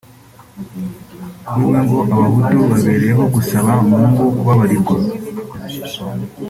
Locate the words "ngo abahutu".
1.85-2.59